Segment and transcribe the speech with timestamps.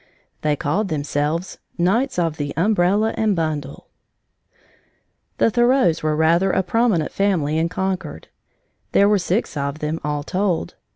[0.41, 3.87] They called themselves "Knights of the Umbrella and Bundle."
[5.37, 8.27] The Thoreaus were rather a prominent family in Concord.
[8.93, 10.73] There were six of them, all told.